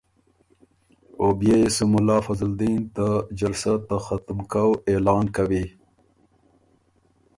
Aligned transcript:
او 1.19 1.27
بيې 1.39 1.55
يې 1.61 1.69
سو 1.75 1.83
ملا 1.93 2.17
فضل 2.25 2.51
دین 2.61 2.81
ته 2.95 3.07
جلسه 3.39 3.73
ته 3.87 3.95
ختُمکؤ 4.05 4.69
اعلان 4.89 5.25
کوی۔ 5.35 5.65